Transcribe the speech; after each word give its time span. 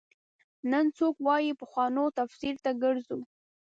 نن 0.71 0.85
څوک 0.97 1.15
وايي 1.25 1.51
پخوانو 1.61 2.03
تفسیر 2.19 2.55
ته 2.63 2.71
ګرځو. 2.83 3.19